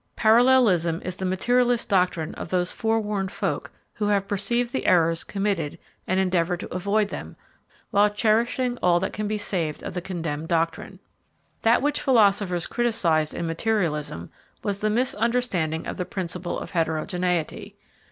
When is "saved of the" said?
9.37-10.01